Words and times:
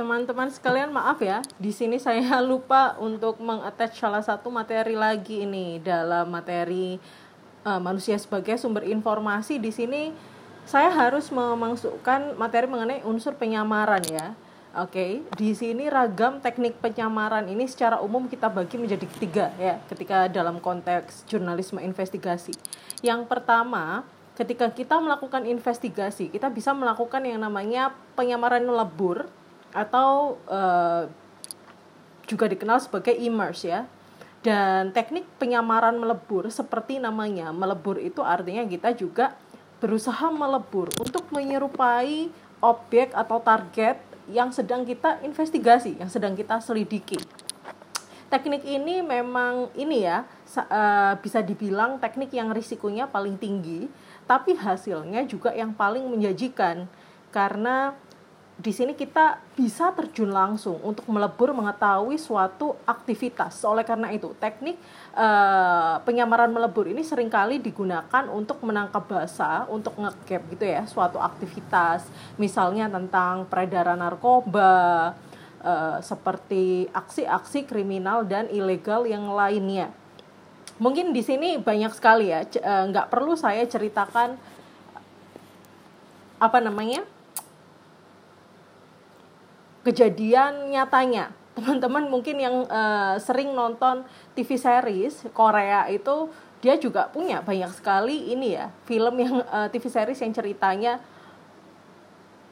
teman-teman 0.00 0.48
sekalian 0.48 0.88
maaf 0.88 1.20
ya. 1.20 1.44
Di 1.60 1.76
sini 1.76 2.00
saya 2.00 2.40
lupa 2.50 2.96
untuk 2.96 3.36
mengattach 3.36 3.92
salah 3.92 4.24
satu 4.24 4.48
materi 4.48 4.96
lagi 4.96 5.44
ini 5.44 5.76
dalam 5.76 6.32
materi 6.32 6.96
uh, 7.68 7.76
manusia 7.76 8.16
sebagai 8.16 8.56
sumber 8.56 8.88
informasi. 8.88 9.60
Di 9.60 9.68
sini 9.68 10.16
saya 10.64 10.88
harus 10.88 11.28
memasukkan 11.28 12.40
materi 12.40 12.64
mengenai 12.64 13.04
unsur 13.04 13.36
penyamaran 13.36 14.00
ya. 14.08 14.32
Oke, 14.70 14.94
okay. 14.94 15.34
di 15.34 15.50
sini 15.50 15.90
ragam 15.90 16.38
teknik 16.38 16.78
penyamaran 16.78 17.42
ini 17.50 17.66
secara 17.66 17.98
umum 17.98 18.30
kita 18.30 18.46
bagi 18.46 18.78
menjadi 18.78 19.02
tiga 19.18 19.50
ya, 19.58 19.82
ketika 19.90 20.30
dalam 20.30 20.62
konteks 20.62 21.26
jurnalisme 21.26 21.82
investigasi. 21.82 22.54
Yang 23.02 23.26
pertama, 23.26 24.06
ketika 24.38 24.70
kita 24.70 25.02
melakukan 25.02 25.42
investigasi, 25.42 26.30
kita 26.30 26.46
bisa 26.54 26.70
melakukan 26.70 27.18
yang 27.26 27.42
namanya 27.42 27.90
penyamaran 28.14 28.62
lebur 28.62 29.26
atau 29.70 30.38
uh, 30.50 31.06
juga 32.26 32.46
dikenal 32.46 32.78
sebagai 32.82 33.14
immerse 33.14 33.66
ya. 33.66 33.82
Dan 34.40 34.96
teknik 34.96 35.28
penyamaran 35.36 36.00
melebur 36.00 36.48
seperti 36.48 36.96
namanya, 36.96 37.52
melebur 37.52 38.00
itu 38.00 38.24
artinya 38.24 38.64
kita 38.64 38.96
juga 38.96 39.36
berusaha 39.84 40.32
melebur 40.32 40.88
untuk 40.96 41.28
menyerupai 41.28 42.32
objek 42.64 43.12
atau 43.12 43.36
target 43.40 44.00
yang 44.32 44.48
sedang 44.48 44.88
kita 44.88 45.20
investigasi, 45.20 46.00
yang 46.00 46.08
sedang 46.08 46.32
kita 46.32 46.56
selidiki. 46.62 47.20
Teknik 48.30 48.62
ini 48.62 49.02
memang 49.02 49.74
ini 49.74 50.06
ya 50.06 50.22
uh, 50.22 51.18
bisa 51.18 51.42
dibilang 51.42 51.98
teknik 51.98 52.30
yang 52.30 52.54
risikonya 52.54 53.10
paling 53.10 53.36
tinggi, 53.36 53.90
tapi 54.24 54.54
hasilnya 54.54 55.26
juga 55.26 55.50
yang 55.50 55.74
paling 55.74 56.06
menjanjikan 56.06 56.86
karena 57.34 57.92
di 58.60 58.76
sini 58.76 58.92
kita 58.92 59.40
bisa 59.56 59.88
terjun 59.96 60.28
langsung 60.28 60.76
untuk 60.84 61.08
melebur 61.08 61.56
mengetahui 61.56 62.20
suatu 62.20 62.76
aktivitas. 62.84 63.56
Oleh 63.64 63.88
karena 63.88 64.12
itu, 64.12 64.36
teknik 64.36 64.76
uh, 65.16 65.96
penyamaran 66.04 66.52
melebur 66.52 66.84
ini 66.84 67.00
sering 67.00 67.32
kali 67.32 67.56
digunakan 67.56 68.28
untuk 68.28 68.60
menangkap 68.60 69.08
bahasa, 69.08 69.64
untuk 69.72 69.96
ngegap 69.96 70.44
gitu 70.52 70.64
ya, 70.68 70.84
suatu 70.84 71.16
aktivitas. 71.16 72.04
Misalnya 72.36 72.92
tentang 72.92 73.48
peredaran 73.48 73.96
narkoba, 73.96 75.16
uh, 75.64 75.96
seperti 76.04 76.84
aksi-aksi 76.92 77.64
kriminal 77.64 78.28
dan 78.28 78.44
ilegal 78.52 79.08
yang 79.08 79.24
lainnya. 79.32 79.88
Mungkin 80.76 81.16
di 81.16 81.24
sini 81.24 81.56
banyak 81.56 81.96
sekali 81.96 82.28
ya, 82.28 82.44
uh, 82.44 82.84
nggak 82.92 83.08
perlu 83.08 83.40
saya 83.40 83.64
ceritakan 83.64 84.36
apa 86.40 86.56
namanya 86.60 87.04
kejadian 89.84 90.72
nyatanya 90.72 91.32
teman-teman 91.56 92.06
mungkin 92.08 92.36
yang 92.40 92.56
uh, 92.70 93.18
sering 93.20 93.52
nonton 93.52 94.06
TV 94.32 94.56
series 94.56 95.26
Korea 95.34 95.88
itu 95.90 96.30
dia 96.60 96.76
juga 96.76 97.08
punya 97.08 97.40
banyak 97.40 97.72
sekali 97.72 98.32
ini 98.32 98.56
ya 98.56 98.68
film 98.84 99.14
yang 99.16 99.40
uh, 99.48 99.68
TV 99.72 99.88
series 99.88 100.20
yang 100.20 100.32
ceritanya 100.32 101.00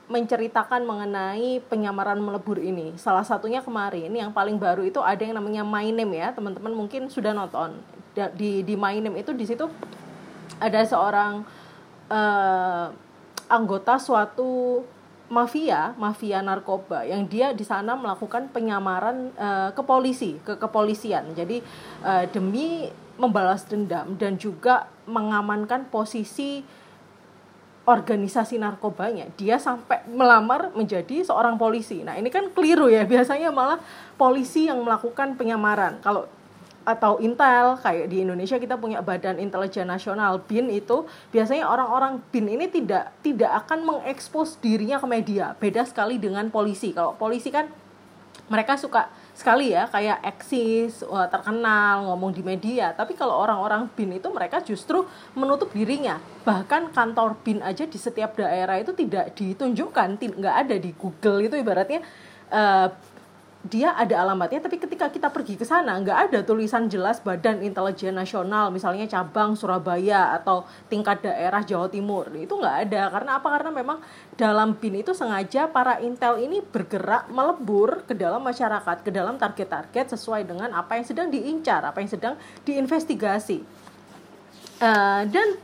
menceritakan 0.09 0.89
mengenai 0.89 1.61
penyamaran 1.69 2.17
melebur 2.17 2.57
ini. 2.57 2.97
Salah 2.97 3.23
satunya 3.23 3.61
kemarin 3.61 4.09
yang 4.09 4.33
paling 4.33 4.57
baru 4.57 4.81
itu 4.81 5.05
ada 5.05 5.21
yang 5.21 5.37
namanya 5.37 5.63
My 5.63 5.85
Name 5.93 6.17
ya, 6.17 6.33
teman-teman 6.33 6.73
mungkin 6.73 7.13
sudah 7.13 7.37
nonton. 7.37 7.77
Di 8.17 8.65
di 8.65 8.75
My 8.75 8.97
Name 8.99 9.21
itu 9.21 9.37
di 9.37 9.45
situ 9.45 9.69
ada 10.59 10.81
seorang 10.83 11.45
uh, 12.09 12.89
anggota 13.53 14.01
suatu 14.01 14.83
mafia, 15.29 15.93
mafia 16.01 16.41
narkoba 16.41 17.05
yang 17.05 17.29
dia 17.29 17.53
di 17.53 17.65
sana 17.65 17.95
melakukan 17.95 18.49
penyamaran 18.49 19.33
uh, 19.37 19.71
ke 19.73 19.83
polisi, 19.85 20.41
ke 20.41 20.57
kepolisian. 20.57 21.37
Jadi 21.37 21.61
uh, 22.05 22.25
demi 22.33 22.89
membalas 23.19 23.67
dendam 23.69 24.15
dan 24.17 24.41
juga 24.41 24.89
mengamankan 25.05 25.91
posisi 25.91 26.65
organisasi 27.89 28.61
narkobanya 28.61 29.33
dia 29.41 29.57
sampai 29.57 30.05
melamar 30.13 30.77
menjadi 30.77 31.25
seorang 31.25 31.57
polisi 31.57 32.05
nah 32.05 32.21
ini 32.21 32.29
kan 32.29 32.53
keliru 32.53 32.93
ya 32.93 33.09
biasanya 33.09 33.49
malah 33.49 33.81
polisi 34.21 34.69
yang 34.69 34.85
melakukan 34.85 35.41
penyamaran 35.41 35.97
kalau 36.05 36.29
atau 36.89 37.21
Intel 37.21 37.77
kayak 37.85 38.09
di 38.09 38.25
Indonesia 38.25 38.57
kita 38.57 38.81
punya 38.81 39.05
Badan 39.05 39.37
Intelijen 39.37 39.93
Nasional 39.93 40.41
BIN 40.41 40.73
itu 40.73 41.05
biasanya 41.29 41.69
orang-orang 41.69 42.25
BIN 42.33 42.49
ini 42.49 42.73
tidak 42.73 43.13
tidak 43.21 43.53
akan 43.65 43.85
mengekspos 43.85 44.57
dirinya 44.65 44.97
ke 44.97 45.05
media. 45.05 45.53
Beda 45.61 45.85
sekali 45.85 46.17
dengan 46.17 46.49
polisi. 46.49 46.97
Kalau 46.97 47.13
polisi 47.21 47.53
kan 47.53 47.69
mereka 48.49 48.81
suka 48.81 49.13
sekali 49.37 49.71
ya 49.71 49.87
kayak 49.87 50.25
eksis 50.25 51.05
terkenal 51.29 52.09
ngomong 52.09 52.33
di 52.33 52.41
media. 52.41 52.97
Tapi 52.97 53.13
kalau 53.13 53.37
orang-orang 53.37 53.87
bin 53.93 54.17
itu 54.17 54.33
mereka 54.33 54.65
justru 54.65 55.05
menutup 55.37 55.69
dirinya. 55.77 56.17
Bahkan 56.49 56.97
kantor 56.97 57.37
bin 57.45 57.61
aja 57.61 57.85
di 57.85 58.01
setiap 58.01 58.41
daerah 58.41 58.81
itu 58.81 58.97
tidak 58.97 59.37
ditunjukkan 59.37 60.17
nggak 60.17 60.57
ada 60.65 60.77
di 60.81 60.91
Google 60.97 61.45
itu 61.45 61.55
ibaratnya 61.61 62.01
uh, 62.49 62.89
dia 63.67 63.91
ada 63.91 64.23
alamatnya 64.23 64.63
tapi 64.63 64.79
ketika 64.79 65.11
kita 65.11 65.35
pergi 65.35 65.59
ke 65.59 65.67
sana 65.67 65.99
nggak 65.99 66.31
ada 66.31 66.39
tulisan 66.47 66.87
jelas 66.87 67.19
Badan 67.19 67.59
Intelijen 67.59 68.15
Nasional 68.15 68.71
misalnya 68.71 69.11
cabang 69.11 69.59
Surabaya 69.59 70.31
atau 70.39 70.63
tingkat 70.87 71.27
daerah 71.27 71.67
Jawa 71.67 71.91
Timur. 71.91 72.31
Itu 72.39 72.55
nggak 72.55 72.77
ada. 72.87 73.11
Karena 73.11 73.31
apa? 73.43 73.49
Karena 73.51 73.71
memang 73.75 73.99
dalam 74.39 74.79
bin 74.79 74.95
itu 75.03 75.11
sengaja 75.11 75.67
para 75.67 75.99
intel 75.99 76.39
ini 76.39 76.63
bergerak 76.63 77.27
melebur 77.35 78.07
ke 78.07 78.15
dalam 78.15 78.47
masyarakat 78.47 79.03
ke 79.03 79.11
dalam 79.11 79.35
target-target 79.35 80.15
sesuai 80.15 80.47
dengan 80.47 80.71
apa 80.79 80.95
yang 80.95 81.07
sedang 81.11 81.27
diincar 81.27 81.83
apa 81.83 81.99
yang 81.99 82.11
sedang 82.11 82.35
diinvestigasi. 82.63 83.67
Uh, 84.79 85.27
dan 85.27 85.59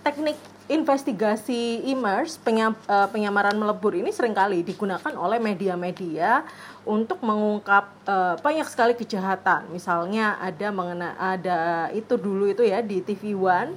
teknik 0.00 0.40
investigasi 0.70 1.90
immerse 1.90 2.38
penyam, 2.38 2.78
uh, 2.86 3.10
penyamaran 3.10 3.58
melebur 3.58 3.98
ini 3.98 4.14
sering 4.14 4.30
kali 4.30 4.62
digunakan 4.62 5.10
oleh 5.18 5.42
media-media 5.42 6.46
untuk 6.86 7.18
mengungkap 7.22 7.90
uh, 8.06 8.34
banyak 8.38 8.66
sekali 8.70 8.94
kejahatan. 8.94 9.66
Misalnya 9.74 10.38
ada 10.38 10.68
mengena 10.70 11.18
ada 11.18 11.90
itu 11.90 12.14
dulu 12.14 12.46
itu 12.46 12.62
ya 12.62 12.78
di 12.78 13.02
TV 13.02 13.34
One 13.34 13.74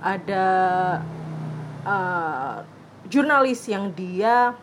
ada 0.00 0.46
uh, 1.84 2.56
jurnalis 3.08 3.68
yang 3.68 3.92
dia 3.92 4.56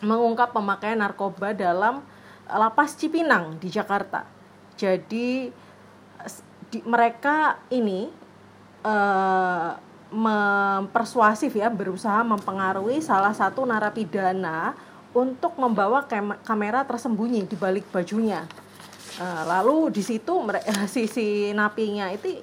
mengungkap 0.00 0.52
pemakaian 0.56 1.00
narkoba 1.00 1.52
dalam 1.52 2.00
lapas 2.48 2.96
Cipinang 2.96 3.60
di 3.60 3.68
Jakarta. 3.68 4.24
Jadi 4.78 5.52
di, 6.68 6.78
mereka 6.84 7.60
ini 7.72 8.08
uh, 8.84 9.87
mempersuasif 10.08 11.52
ya 11.52 11.68
berusaha 11.68 12.24
mempengaruhi 12.24 13.04
salah 13.04 13.36
satu 13.36 13.68
narapidana 13.68 14.72
untuk 15.12 15.56
membawa 15.60 16.04
kamera 16.44 16.84
tersembunyi 16.84 17.44
di 17.44 17.56
balik 17.56 17.84
bajunya. 17.92 18.48
Uh, 19.18 19.42
lalu 19.50 19.90
di 19.90 19.98
situ 19.98 20.30
si 20.86 21.10
si 21.10 21.50
napinya 21.50 22.06
itu 22.14 22.38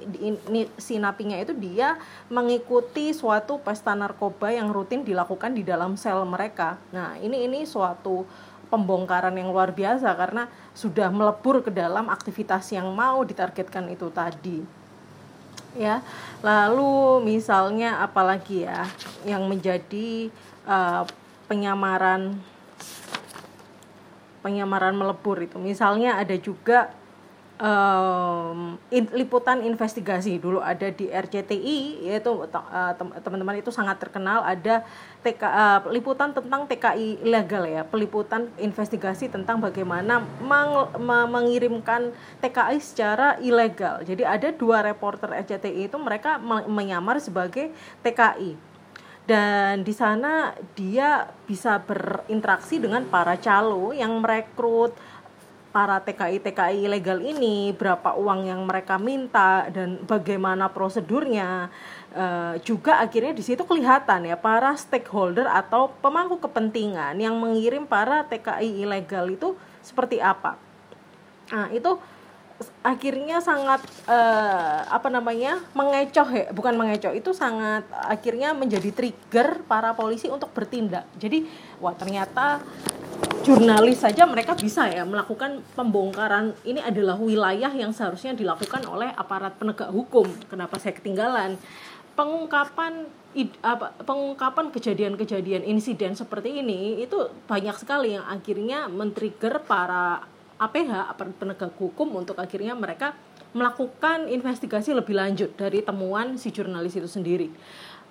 si 0.75 0.99
napinya 0.99 1.39
itu 1.39 1.55
dia 1.55 1.95
mengikuti 2.27 3.15
suatu 3.15 3.63
pesta 3.63 3.95
narkoba 3.95 4.51
yang 4.51 4.75
rutin 4.75 5.07
dilakukan 5.07 5.55
di 5.55 5.63
dalam 5.63 5.95
sel 5.95 6.27
mereka. 6.27 6.75
Nah, 6.91 7.15
ini 7.15 7.47
ini 7.47 7.63
suatu 7.63 8.27
pembongkaran 8.67 9.39
yang 9.39 9.55
luar 9.55 9.71
biasa 9.71 10.11
karena 10.19 10.51
sudah 10.75 11.07
melebur 11.07 11.63
ke 11.63 11.71
dalam 11.71 12.11
aktivitas 12.11 12.67
yang 12.75 12.91
mau 12.91 13.23
ditargetkan 13.23 13.87
itu 13.87 14.11
tadi 14.11 14.84
ya. 15.75 16.01
Lalu 16.41 17.23
misalnya 17.23 18.01
apalagi 18.01 18.65
ya 18.65 18.87
yang 19.27 19.45
menjadi 19.45 20.31
uh, 20.65 21.03
penyamaran 21.45 22.39
penyamaran 24.41 24.93
melebur 24.93 25.41
itu. 25.41 25.57
Misalnya 25.57 26.21
ada 26.21 26.37
juga 26.37 26.93
um, 27.59 28.75
in, 28.91 29.07
liputan 29.15 29.63
investigasi 29.63 30.39
dulu 30.39 30.59
ada 30.59 30.91
di 30.91 31.07
RCTI 31.07 32.07
yaitu 32.07 32.31
uh, 32.31 32.93
teman-teman 33.23 33.59
itu 33.59 33.71
sangat 33.71 33.99
terkenal 33.99 34.43
ada 34.43 34.83
TK, 35.23 35.41
uh, 35.43 35.79
liputan 35.91 36.35
tentang 36.35 36.67
TKI 36.67 37.23
ilegal 37.23 37.63
ya 37.65 37.81
peliputan 37.87 38.51
investigasi 38.59 39.31
tentang 39.31 39.63
bagaimana 39.63 40.23
meng, 40.43 40.91
mengirimkan 41.31 42.11
TKI 42.43 42.77
secara 42.83 43.39
ilegal. 43.39 44.03
Jadi 44.03 44.23
ada 44.27 44.51
dua 44.51 44.83
reporter 44.83 45.31
RCTI 45.31 45.87
itu 45.87 45.97
mereka 45.99 46.37
menyamar 46.67 47.19
sebagai 47.23 47.71
TKI 48.03 48.75
dan 49.25 49.81
di 49.81 49.89
sana 49.89 50.53
dia 50.77 51.25
bisa 51.49 51.81
berinteraksi 51.81 52.77
dengan 52.77 53.09
para 53.09 53.33
calo 53.41 53.89
yang 53.89 54.21
merekrut 54.21 54.93
para 55.75 55.99
TKI 55.99 56.39
TKI 56.39 56.87
ilegal 56.87 57.19
ini 57.19 57.75
berapa 57.75 58.15
uang 58.15 58.47
yang 58.47 58.63
mereka 58.63 58.95
minta 58.95 59.67
dan 59.67 59.99
bagaimana 60.07 60.71
prosedurnya 60.71 61.67
uh, 62.15 62.55
juga 62.63 63.03
akhirnya 63.03 63.35
di 63.35 63.43
situ 63.43 63.67
kelihatan 63.67 64.23
ya 64.23 64.39
para 64.39 64.71
stakeholder 64.79 65.51
atau 65.51 65.91
pemangku 65.99 66.39
kepentingan 66.39 67.19
yang 67.19 67.35
mengirim 67.35 67.83
para 67.83 68.23
TKI 68.23 68.87
ilegal 68.87 69.27
itu 69.27 69.59
seperti 69.83 70.23
apa. 70.23 70.55
Nah 71.51 71.67
itu 71.75 71.99
akhirnya 72.79 73.43
sangat 73.43 73.83
uh, 74.07 74.87
apa 74.87 75.11
namanya 75.11 75.59
mengecoh 75.75 76.27
ya 76.31 76.45
bukan 76.55 76.71
mengecoh 76.79 77.11
itu 77.11 77.35
sangat 77.35 77.83
akhirnya 77.91 78.55
menjadi 78.55 78.95
trigger 78.95 79.67
para 79.67 79.91
polisi 79.91 80.31
untuk 80.31 80.55
bertindak. 80.55 81.03
Jadi 81.19 81.43
wah 81.83 81.91
ternyata 81.91 82.63
jurnalis 83.45 84.01
saja 84.01 84.25
mereka 84.25 84.57
bisa 84.57 84.89
ya 84.89 85.05
melakukan 85.05 85.61
pembongkaran. 85.77 86.57
Ini 86.65 86.81
adalah 86.81 87.13
wilayah 87.21 87.69
yang 87.69 87.93
seharusnya 87.93 88.33
dilakukan 88.33 88.89
oleh 88.89 89.13
aparat 89.13 89.53
penegak 89.61 89.93
hukum. 89.93 90.25
Kenapa 90.49 90.81
saya 90.81 90.97
ketinggalan? 90.97 91.61
Pengungkapan 92.17 93.05
apa, 93.61 93.91
pengungkapan 94.01 94.71
kejadian-kejadian 94.71 95.67
insiden 95.67 96.15
seperti 96.15 96.63
ini 96.63 97.03
itu 97.03 97.29
banyak 97.45 97.75
sekali 97.75 98.15
yang 98.15 98.25
akhirnya 98.25 98.87
men-trigger 98.87 99.61
para 99.61 100.23
APH 100.55 101.11
aparat 101.11 101.35
penegak 101.35 101.75
hukum 101.75 102.15
untuk 102.15 102.39
akhirnya 102.39 102.73
mereka 102.73 103.13
melakukan 103.55 104.27
investigasi 104.27 104.91
lebih 104.91 105.15
lanjut 105.15 105.55
dari 105.55 105.79
temuan 105.83 106.35
si 106.39 106.51
jurnalis 106.51 106.95
itu 106.95 107.07
sendiri. 107.07 107.51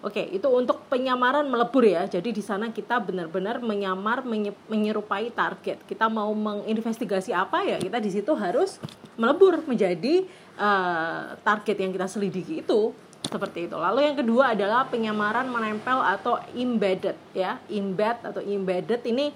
Oke, 0.05 0.21
itu 0.21 0.45
untuk 0.53 0.85
penyamaran 0.93 1.49
melebur 1.49 1.81
ya. 1.81 2.05
Jadi 2.05 2.37
di 2.37 2.45
sana 2.45 2.69
kita 2.69 3.01
benar-benar 3.01 3.65
menyamar 3.65 4.21
menyerupai 4.69 5.33
target. 5.33 5.81
Kita 5.89 6.12
mau 6.12 6.29
menginvestigasi 6.37 7.33
apa 7.33 7.65
ya, 7.65 7.81
kita 7.81 8.05
di 8.05 8.12
situ 8.12 8.37
harus 8.37 8.77
melebur 9.17 9.65
menjadi 9.65 10.29
uh, 10.61 11.41
target 11.41 11.81
yang 11.81 11.97
kita 11.97 12.05
selidiki 12.05 12.61
itu 12.61 12.93
seperti 13.25 13.65
itu. 13.65 13.77
Lalu 13.81 14.05
yang 14.05 14.17
kedua 14.21 14.53
adalah 14.53 14.85
penyamaran 14.93 15.49
menempel 15.49 15.97
atau 16.05 16.37
embedded 16.53 17.17
ya. 17.33 17.56
Embed 17.73 18.29
atau 18.29 18.45
embedded 18.45 19.01
ini 19.09 19.33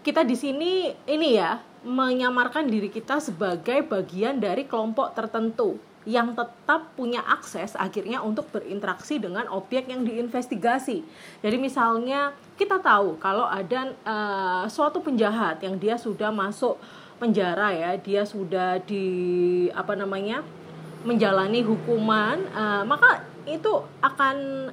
kita 0.00 0.24
di 0.24 0.40
sini 0.40 0.96
ini 1.04 1.36
ya 1.36 1.60
menyamarkan 1.84 2.64
diri 2.64 2.88
kita 2.88 3.20
sebagai 3.20 3.84
bagian 3.84 4.40
dari 4.40 4.64
kelompok 4.64 5.12
tertentu 5.12 5.76
yang 6.08 6.32
tetap 6.32 6.96
punya 6.96 7.20
akses 7.20 7.76
akhirnya 7.76 8.24
untuk 8.24 8.48
berinteraksi 8.48 9.20
dengan 9.20 9.44
objek 9.52 9.84
yang 9.92 10.00
diinvestigasi. 10.00 11.04
Jadi 11.44 11.56
misalnya 11.60 12.32
kita 12.56 12.80
tahu 12.80 13.20
kalau 13.20 13.44
ada 13.44 13.92
uh, 14.08 14.64
suatu 14.64 15.04
penjahat 15.04 15.60
yang 15.60 15.76
dia 15.76 16.00
sudah 16.00 16.32
masuk 16.32 16.80
penjara 17.20 17.76
ya, 17.76 17.90
dia 18.00 18.24
sudah 18.24 18.80
di 18.80 19.68
apa 19.76 19.92
namanya 19.92 20.40
menjalani 21.04 21.60
hukuman, 21.60 22.48
uh, 22.56 22.84
maka 22.88 23.24
itu 23.44 23.84
akan 24.00 24.68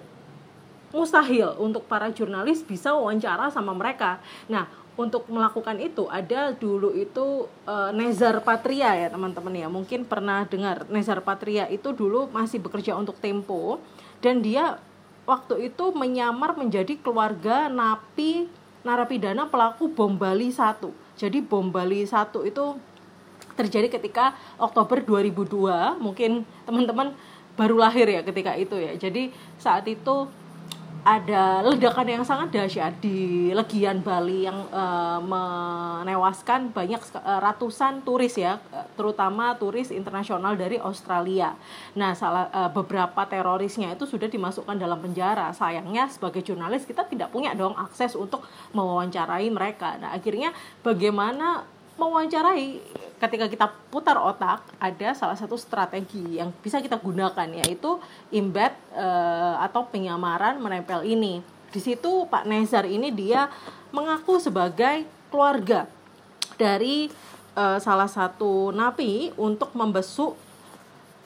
mustahil 0.97 1.53
untuk 1.61 1.85
para 1.85 2.09
jurnalis 2.09 2.65
bisa 2.65 2.97
wawancara 2.97 3.53
sama 3.53 3.77
mereka. 3.77 4.17
Nah, 4.49 4.65
untuk 4.97 5.29
melakukan 5.29 5.77
itu 5.77 6.09
ada 6.09 6.57
dulu 6.57 6.89
itu 6.97 7.45
uh, 7.69 7.93
Nezar 7.93 8.41
Patria 8.41 8.97
ya 8.97 9.13
teman-teman 9.13 9.53
ya. 9.53 9.69
Mungkin 9.69 10.09
pernah 10.09 10.49
dengar 10.49 10.89
Nezar 10.89 11.21
Patria 11.21 11.69
itu 11.69 11.93
dulu 11.93 12.25
masih 12.33 12.57
bekerja 12.57 12.97
untuk 12.97 13.21
Tempo 13.21 13.77
dan 14.25 14.41
dia 14.41 14.81
waktu 15.29 15.69
itu 15.69 15.93
menyamar 15.93 16.57
menjadi 16.57 16.97
keluarga 16.97 17.69
napi 17.69 18.49
narapidana 18.81 19.45
pelaku 19.45 19.91
bom 19.91 20.15
Bali 20.15 20.47
1 20.49 20.79
jadi 21.19 21.43
bom 21.43 21.67
Bali 21.67 22.07
1 22.07 22.31
itu 22.47 22.65
terjadi 23.57 23.89
ketika 23.89 24.37
Oktober 24.61 25.01
2002 25.01 25.97
mungkin 25.97 26.45
teman-teman 26.63 27.17
baru 27.57 27.75
lahir 27.81 28.05
ya 28.05 28.21
ketika 28.21 28.53
itu 28.53 28.77
ya. 28.77 28.93
Jadi 28.93 29.33
saat 29.57 29.89
itu 29.89 30.29
ada 31.07 31.63
ledakan 31.63 32.19
yang 32.19 32.23
sangat 32.27 32.51
dahsyat 32.51 32.99
di 32.99 33.47
Legian 33.55 34.03
Bali 34.03 34.43
yang 34.43 34.67
uh, 34.75 35.23
menewaskan 35.23 36.75
banyak 36.75 36.99
uh, 37.15 37.39
ratusan 37.39 38.03
turis 38.03 38.35
ya, 38.35 38.59
terutama 38.99 39.55
turis 39.55 39.87
internasional 39.95 40.59
dari 40.59 40.75
Australia. 40.75 41.55
Nah, 41.95 42.11
salah 42.11 42.51
uh, 42.51 42.67
beberapa 42.67 43.23
terorisnya 43.23 43.95
itu 43.95 44.03
sudah 44.03 44.27
dimasukkan 44.27 44.75
dalam 44.75 44.99
penjara. 44.99 45.55
Sayangnya 45.55 46.11
sebagai 46.11 46.43
jurnalis 46.43 46.83
kita 46.83 47.07
tidak 47.07 47.31
punya 47.31 47.55
dong 47.55 47.79
akses 47.79 48.11
untuk 48.19 48.43
mewawancarai 48.75 49.47
mereka. 49.47 49.95
Nah, 50.03 50.11
akhirnya 50.11 50.51
bagaimana 50.83 51.63
mewawancarai 51.95 52.83
ketika 53.17 53.49
kita 53.49 53.65
putar 53.89 54.17
otak 54.21 54.61
ada 54.77 55.09
salah 55.17 55.33
satu 55.33 55.57
strategi 55.57 56.37
yang 56.37 56.53
bisa 56.61 56.77
kita 56.77 57.01
gunakan 57.01 57.49
yaitu 57.49 57.97
embed 58.29 58.73
uh, 58.93 59.57
atau 59.61 59.89
penyamaran 59.89 60.61
menempel 60.61 61.01
ini. 61.01 61.41
Di 61.73 61.81
situ 61.81 62.29
Pak 62.29 62.45
Nezar 62.45 62.85
ini 62.85 63.09
dia 63.09 63.49
mengaku 63.89 64.37
sebagai 64.37 65.03
keluarga 65.33 65.89
dari 66.55 67.09
uh, 67.57 67.81
salah 67.81 68.07
satu 68.07 68.69
napi 68.69 69.33
untuk 69.35 69.73
membesuk 69.73 70.37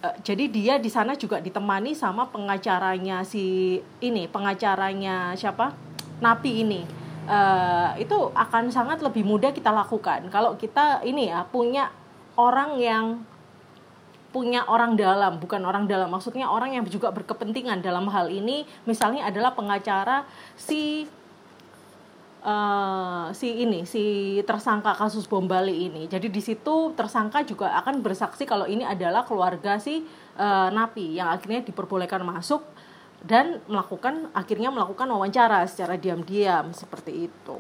uh, 0.04 0.16
jadi 0.24 0.46
dia 0.48 0.74
di 0.80 0.88
sana 0.88 1.20
juga 1.20 1.44
ditemani 1.44 1.92
sama 1.94 2.28
pengacaranya 2.32 3.28
si 3.28 3.78
ini 4.00 4.28
pengacaranya 4.32 5.36
siapa 5.36 5.76
napi 6.24 6.52
ini 6.64 7.01
uh, 7.28 7.94
itu 8.00 8.18
akan 8.34 8.72
sangat 8.74 9.04
lebih 9.04 9.26
mudah 9.26 9.52
kita 9.54 9.70
lakukan. 9.70 10.30
Kalau 10.32 10.58
kita 10.58 11.04
ini 11.06 11.30
ya 11.30 11.46
punya 11.46 11.92
orang 12.40 12.80
yang 12.80 13.06
punya 14.32 14.64
orang 14.66 14.96
dalam 14.96 15.38
bukan 15.38 15.62
orang 15.68 15.86
dalam. 15.86 16.08
Maksudnya 16.08 16.48
orang 16.48 16.72
yang 16.74 16.88
juga 16.88 17.12
berkepentingan 17.12 17.84
dalam 17.84 18.08
hal 18.08 18.32
ini 18.32 18.64
misalnya 18.88 19.28
adalah 19.28 19.52
pengacara 19.52 20.24
si 20.56 21.04
uh, 22.48 23.28
si 23.36 23.68
ini 23.68 23.84
si 23.84 24.40
tersangka 24.48 24.96
kasus 24.96 25.28
bom 25.28 25.44
Bali 25.44 25.92
ini. 25.92 26.08
Jadi 26.08 26.32
di 26.32 26.40
situ 26.40 26.96
tersangka 26.96 27.44
juga 27.44 27.76
akan 27.84 28.00
bersaksi 28.00 28.48
kalau 28.48 28.66
ini 28.66 28.88
adalah 28.88 29.28
keluarga 29.28 29.76
si 29.78 30.08
uh, 30.40 30.72
napi 30.72 31.20
yang 31.20 31.28
akhirnya 31.36 31.62
diperbolehkan 31.68 32.24
masuk 32.24 32.64
dan 33.22 33.62
melakukan 33.70 34.34
akhirnya 34.34 34.74
melakukan 34.74 35.06
wawancara 35.06 35.62
secara 35.70 35.98
diam-diam 35.98 36.74
seperti 36.74 37.30
itu. 37.30 37.58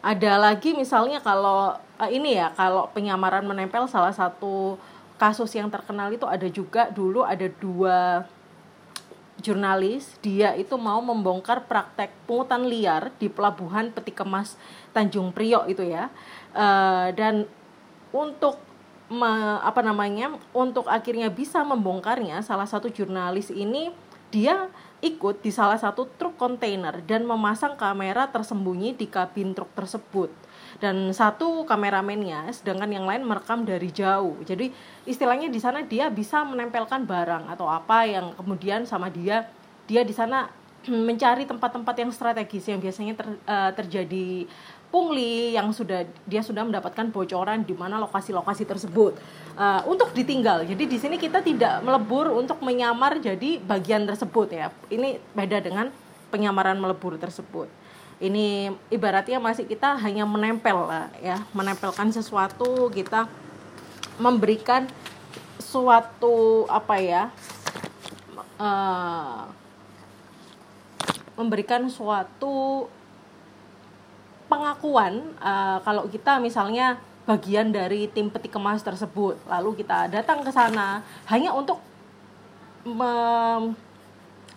Ada 0.00 0.38
lagi 0.38 0.72
misalnya 0.72 1.20
kalau 1.20 1.74
uh, 1.74 2.10
ini 2.10 2.38
ya 2.38 2.54
kalau 2.54 2.88
penyamaran 2.94 3.44
menempel 3.44 3.84
salah 3.90 4.14
satu 4.14 4.78
kasus 5.18 5.50
yang 5.58 5.68
terkenal 5.68 6.08
itu 6.14 6.24
ada 6.24 6.46
juga 6.46 6.88
dulu 6.88 7.26
ada 7.26 7.50
dua 7.58 8.24
jurnalis 9.38 10.18
dia 10.18 10.54
itu 10.58 10.74
mau 10.78 10.98
membongkar 10.98 11.66
praktek 11.66 12.10
pungutan 12.26 12.66
liar 12.66 13.10
di 13.18 13.30
pelabuhan 13.30 13.90
peti 13.94 14.10
kemas 14.10 14.58
Tanjung 14.90 15.30
Priok 15.30 15.70
itu 15.70 15.82
ya 15.86 16.10
uh, 16.54 17.10
dan 17.14 17.46
untuk 18.10 18.67
me, 19.08 19.60
apa 19.64 19.80
namanya 19.80 20.36
untuk 20.52 20.88
akhirnya 20.88 21.32
bisa 21.32 21.64
membongkarnya 21.64 22.44
salah 22.44 22.68
satu 22.68 22.92
jurnalis 22.92 23.48
ini 23.48 23.90
dia 24.28 24.68
ikut 24.98 25.40
di 25.40 25.54
salah 25.54 25.78
satu 25.78 26.10
truk 26.18 26.34
kontainer 26.34 27.00
dan 27.06 27.22
memasang 27.22 27.78
kamera 27.78 28.28
tersembunyi 28.28 28.98
di 28.98 29.06
kabin 29.06 29.54
truk 29.54 29.70
tersebut. 29.72 30.30
Dan 30.78 31.10
satu 31.14 31.64
kameramennya 31.64 32.50
sedangkan 32.52 32.90
yang 32.92 33.06
lain 33.06 33.24
merekam 33.24 33.64
dari 33.64 33.88
jauh. 33.90 34.36
Jadi 34.44 34.70
istilahnya 35.06 35.48
di 35.48 35.58
sana 35.62 35.82
dia 35.86 36.10
bisa 36.10 36.42
menempelkan 36.44 37.06
barang 37.06 37.50
atau 37.50 37.66
apa 37.70 38.04
yang 38.06 38.34
kemudian 38.36 38.84
sama 38.84 39.08
dia 39.08 39.48
dia 39.88 40.02
di 40.04 40.12
sana 40.12 40.50
mencari 41.08 41.46
tempat-tempat 41.46 41.94
yang 41.98 42.10
strategis 42.10 42.66
yang 42.68 42.82
biasanya 42.82 43.14
ter, 43.16 43.26
uh, 43.26 43.70
terjadi 43.74 44.46
pungli 44.88 45.52
yang 45.52 45.68
sudah 45.70 46.08
dia 46.24 46.40
sudah 46.40 46.64
mendapatkan 46.64 47.12
bocoran 47.12 47.60
di 47.60 47.76
mana 47.76 48.00
lokasi-lokasi 48.00 48.64
tersebut 48.64 49.20
uh, 49.60 49.84
untuk 49.84 50.16
ditinggal. 50.16 50.64
Jadi 50.64 50.84
di 50.88 50.96
sini 50.96 51.20
kita 51.20 51.44
tidak 51.44 51.84
melebur 51.84 52.32
untuk 52.32 52.64
menyamar 52.64 53.20
jadi 53.20 53.60
bagian 53.60 54.08
tersebut 54.08 54.48
ya. 54.48 54.72
Ini 54.88 55.20
beda 55.36 55.60
dengan 55.60 55.92
penyamaran 56.32 56.80
melebur 56.80 57.20
tersebut. 57.20 57.68
Ini 58.18 58.74
ibaratnya 58.90 59.38
masih 59.38 59.68
kita 59.68 59.94
hanya 60.02 60.26
menempel 60.26 60.74
lah 60.88 61.06
ya, 61.22 61.38
menempelkan 61.54 62.10
sesuatu 62.10 62.90
kita 62.90 63.30
memberikan 64.18 64.90
suatu 65.62 66.66
apa 66.66 66.98
ya 66.98 67.22
uh, 68.58 69.46
memberikan 71.38 71.86
suatu 71.86 72.88
pengakuan 74.48 75.22
uh, 75.38 75.78
kalau 75.84 76.08
kita 76.08 76.40
misalnya 76.40 76.98
bagian 77.28 77.68
dari 77.68 78.08
tim 78.08 78.32
peti 78.32 78.48
kemas 78.48 78.80
tersebut 78.80 79.36
lalu 79.44 79.84
kita 79.84 80.08
datang 80.08 80.40
ke 80.40 80.48
sana 80.48 81.04
hanya 81.28 81.52
untuk 81.52 81.76
me, 82.88 83.12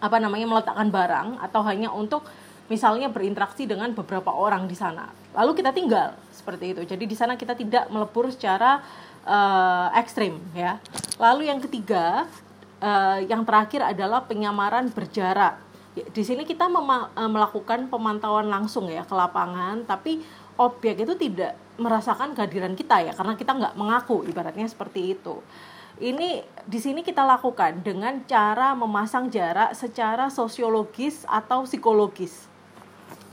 apa 0.01 0.17
namanya 0.17 0.47
meletakkan 0.47 0.87
barang 0.87 1.37
atau 1.43 1.61
hanya 1.67 1.91
untuk 1.91 2.23
misalnya 2.71 3.11
berinteraksi 3.11 3.67
dengan 3.67 3.91
beberapa 3.91 4.31
orang 4.31 4.63
di 4.65 4.79
sana. 4.79 5.11
Lalu 5.35 5.59
kita 5.59 5.75
tinggal 5.75 6.15
seperti 6.31 6.71
itu. 6.71 6.81
Jadi 6.87 7.03
di 7.03 7.15
sana 7.19 7.35
kita 7.35 7.51
tidak 7.51 7.91
melebur 7.91 8.31
secara 8.31 8.79
uh, 9.27 9.91
ekstrim 9.99 10.39
ya. 10.55 10.79
Lalu 11.19 11.51
yang 11.51 11.59
ketiga 11.59 12.25
uh, 12.79 13.19
yang 13.19 13.43
terakhir 13.43 13.83
adalah 13.83 14.23
penyamaran 14.23 14.87
berjarak 14.87 15.59
di 15.91 16.23
sini 16.23 16.47
kita 16.47 16.71
melakukan 17.15 17.91
pemantauan 17.91 18.47
langsung 18.47 18.87
ya 18.87 19.03
ke 19.03 19.11
lapangan 19.11 19.83
tapi 19.83 20.23
objek 20.55 21.03
itu 21.03 21.19
tidak 21.19 21.59
merasakan 21.75 22.31
kehadiran 22.31 22.77
kita 22.79 23.03
ya 23.03 23.11
karena 23.11 23.35
kita 23.35 23.51
nggak 23.51 23.73
mengaku 23.75 24.23
ibaratnya 24.23 24.67
seperti 24.69 25.17
itu. 25.17 25.43
Ini 26.01 26.41
di 26.65 26.79
sini 26.81 27.05
kita 27.05 27.21
lakukan 27.21 27.83
dengan 27.85 28.23
cara 28.25 28.73
memasang 28.73 29.29
jarak 29.29 29.75
secara 29.77 30.33
sosiologis 30.33 31.27
atau 31.29 31.67
psikologis. 31.67 32.49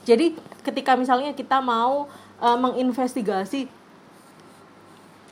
Jadi 0.05 0.37
ketika 0.67 0.99
misalnya 0.99 1.33
kita 1.33 1.63
mau 1.63 2.11
uh, 2.43 2.59
menginvestigasi 2.59 3.71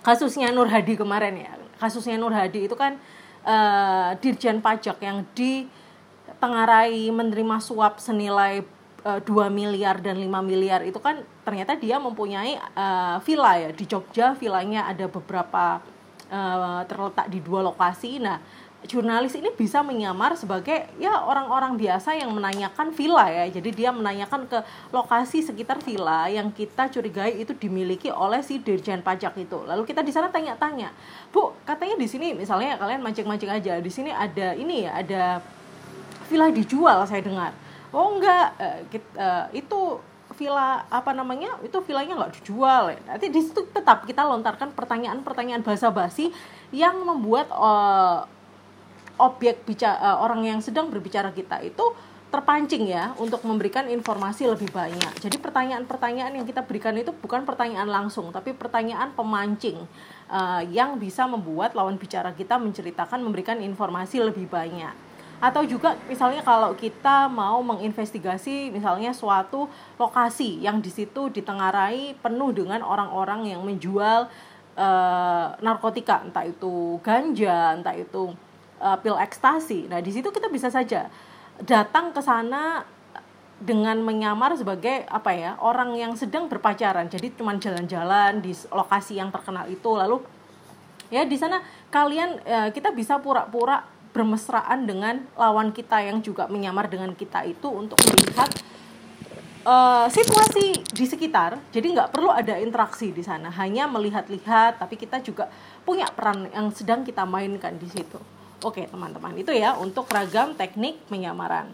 kasusnya 0.06 0.54
Nur 0.54 0.71
Hadi 0.71 0.95
kemarin 0.95 1.35
ya 1.35 1.52
kasusnya 1.83 2.16
Nur 2.16 2.33
Hadi 2.33 2.71
itu 2.71 2.76
kan 2.78 2.97
uh, 3.45 4.14
dirjen 4.23 4.62
pajak 4.62 4.97
yang 5.02 5.26
ditengarai 6.36 7.08
menerima 7.08 7.56
suap 7.64 7.96
senilai 7.96 8.60
uh, 9.08 9.16
eh, 9.16 9.20
2 9.24 9.48
miliar 9.48 9.96
dan 10.04 10.20
5 10.20 10.28
miliar 10.44 10.84
itu 10.84 11.00
kan 11.00 11.24
ternyata 11.48 11.72
dia 11.80 11.96
mempunyai 11.96 12.60
uh, 12.76 13.16
villa 13.24 13.56
ya 13.56 13.72
di 13.72 13.88
Jogja 13.88 14.36
villanya 14.36 14.84
ada 14.84 15.08
beberapa 15.08 15.80
uh, 16.28 16.84
terletak 16.84 17.32
di 17.32 17.40
dua 17.40 17.64
lokasi 17.64 18.20
nah 18.20 18.36
jurnalis 18.86 19.34
ini 19.34 19.50
bisa 19.50 19.82
menyamar 19.82 20.38
sebagai 20.38 20.86
ya 21.00 21.24
orang-orang 21.26 21.74
biasa 21.74 22.14
yang 22.14 22.30
menanyakan 22.30 22.94
villa 22.94 23.26
ya. 23.26 23.50
Jadi 23.50 23.74
dia 23.74 23.90
menanyakan 23.90 24.46
ke 24.46 24.62
lokasi 24.94 25.42
sekitar 25.42 25.82
villa 25.82 26.30
yang 26.30 26.54
kita 26.54 26.86
curigai 26.92 27.34
itu 27.34 27.50
dimiliki 27.56 28.14
oleh 28.14 28.44
si 28.46 28.62
dirjen 28.62 29.02
pajak 29.02 29.34
itu. 29.42 29.58
Lalu 29.66 29.82
kita 29.82 30.06
di 30.06 30.14
sana 30.14 30.30
tanya-tanya, 30.30 30.94
"Bu, 31.34 31.56
katanya 31.66 31.98
di 31.98 32.06
sini 32.06 32.36
misalnya 32.36 32.78
kalian 32.78 33.02
mancing-mancing 33.02 33.50
aja. 33.50 33.82
Di 33.82 33.90
sini 33.90 34.14
ada 34.14 34.54
ini 34.54 34.86
ya, 34.86 35.02
ada 35.02 35.22
villa 36.26 36.50
dijual 36.50 37.06
saya 37.06 37.23
dengar." 37.23 37.54
Oh, 37.95 38.18
enggak, 38.18 38.47
uh, 38.59 38.80
kita, 38.90 39.11
uh, 39.16 39.47
itu 39.54 40.02
villa 40.37 40.85
apa 40.92 41.16
namanya 41.16 41.56
itu 41.64 41.78
villanya 41.80 42.12
nggak 42.12 42.42
dijual 42.42 42.92
nanti 43.09 43.33
di 43.33 43.40
situ 43.40 43.64
tetap 43.73 44.04
kita 44.04 44.21
lontarkan 44.21 44.75
pertanyaan-pertanyaan 44.76 45.64
basa-basi 45.64 46.28
yang 46.76 47.00
membuat 47.06 47.49
uh, 47.54 48.28
objek 49.16 49.64
bicara 49.64 50.21
orang 50.21 50.45
yang 50.45 50.61
sedang 50.61 50.92
berbicara 50.92 51.33
kita 51.33 51.64
itu 51.64 51.85
terpancing 52.26 52.90
ya 52.90 53.14
untuk 53.23 53.40
memberikan 53.47 53.87
informasi 53.87 54.50
lebih 54.50 54.68
banyak. 54.75 55.14
Jadi 55.23 55.38
pertanyaan-pertanyaan 55.38 56.35
yang 56.35 56.45
kita 56.45 56.66
berikan 56.66 56.92
itu 56.99 57.14
bukan 57.14 57.47
pertanyaan 57.47 57.87
langsung, 57.87 58.35
tapi 58.35 58.50
pertanyaan 58.50 59.14
pemancing 59.14 59.78
uh, 60.28 60.61
yang 60.68 60.99
bisa 60.99 61.25
membuat 61.25 61.73
lawan 61.78 61.97
bicara 61.97 62.35
kita 62.35 62.59
menceritakan 62.59 63.23
memberikan 63.23 63.62
informasi 63.62 64.21
lebih 64.21 64.50
banyak. 64.50 65.05
Atau 65.36 65.68
juga 65.68 65.94
misalnya 66.08 66.40
kalau 66.40 66.72
kita 66.72 67.28
mau 67.28 67.60
menginvestigasi 67.60 68.72
misalnya 68.72 69.12
suatu 69.12 69.68
lokasi 70.00 70.64
yang 70.64 70.80
di 70.80 70.88
situ 70.88 71.28
ditengarai 71.28 72.16
penuh 72.16 72.56
dengan 72.56 72.80
orang-orang 72.80 73.52
yang 73.52 73.60
menjual 73.60 74.32
uh, 74.80 75.46
narkotika, 75.60 76.24
entah 76.24 76.48
itu 76.48 76.96
ganja, 77.04 77.76
entah 77.76 77.92
itu 77.92 78.32
uh, 78.80 78.96
pil 79.00 79.16
ekstasi. 79.20 79.92
Nah, 79.92 80.00
di 80.00 80.12
situ 80.12 80.32
kita 80.32 80.48
bisa 80.48 80.72
saja 80.72 81.12
datang 81.64 82.12
ke 82.12 82.20
sana 82.20 82.84
dengan 83.56 83.96
menyamar 84.04 84.52
sebagai 84.52 85.08
apa 85.08 85.32
ya 85.32 85.56
orang 85.64 85.96
yang 85.96 86.12
sedang 86.12 86.44
berpacaran 86.44 87.08
jadi 87.08 87.32
cuma 87.32 87.56
jalan-jalan 87.56 88.44
di 88.44 88.52
lokasi 88.68 89.16
yang 89.16 89.32
terkenal 89.32 89.64
itu 89.64 89.96
lalu 89.96 90.20
ya 91.08 91.24
di 91.24 91.40
sana 91.40 91.64
kalian 91.88 92.36
ya, 92.44 92.68
kita 92.68 92.92
bisa 92.92 93.16
pura-pura 93.16 93.80
bermesraan 94.14 94.86
dengan 94.86 95.25
lawan 95.38 95.70
kita 95.70 96.02
yang 96.02 96.22
juga 96.22 96.46
menyamar 96.46 96.86
dengan 96.90 97.14
kita 97.14 97.46
itu 97.46 97.68
untuk 97.68 97.98
melihat 98.10 98.48
uh, 99.66 100.06
situasi 100.10 100.82
di 100.82 101.04
sekitar 101.04 101.58
jadi 101.72 101.86
nggak 101.90 102.10
perlu 102.14 102.30
ada 102.32 102.56
interaksi 102.58 103.12
di 103.12 103.22
sana 103.25 103.50
hanya 103.54 103.88
melihat-lihat 103.90 104.82
tapi 104.82 104.98
kita 104.98 105.20
juga 105.22 105.48
punya 105.86 106.06
peran 106.10 106.48
yang 106.50 106.70
sedang 106.72 107.02
kita 107.02 107.22
mainkan 107.28 107.76
di 107.76 107.88
situ 107.90 108.18
Oke 108.64 108.88
teman-teman 108.88 109.36
itu 109.36 109.52
ya 109.52 109.76
untuk 109.76 110.08
ragam 110.08 110.56
teknik 110.56 110.96
penyamaran. 111.12 111.68